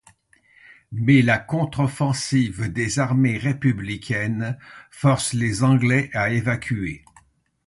Mais 0.91 1.21
la 1.21 1.37
contre-offensive 1.37 2.73
des 2.73 2.97
armées 2.97 3.37
républicaines 3.37 4.57
force 4.89 5.33
les 5.33 5.61
Anglais 5.61 6.09
à 6.13 6.31
évacuer. 6.31 7.05